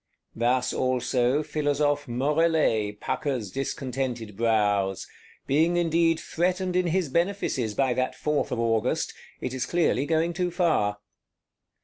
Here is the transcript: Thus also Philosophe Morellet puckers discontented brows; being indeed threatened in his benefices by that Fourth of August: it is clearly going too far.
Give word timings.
Thus 0.35 0.73
also 0.73 1.43
Philosophe 1.43 2.11
Morellet 2.11 2.99
puckers 2.99 3.51
discontented 3.51 4.35
brows; 4.35 5.05
being 5.45 5.77
indeed 5.77 6.19
threatened 6.19 6.75
in 6.75 6.87
his 6.87 7.07
benefices 7.07 7.75
by 7.75 7.93
that 7.93 8.15
Fourth 8.15 8.51
of 8.51 8.59
August: 8.59 9.13
it 9.41 9.53
is 9.53 9.67
clearly 9.67 10.07
going 10.07 10.33
too 10.33 10.49
far. 10.49 10.97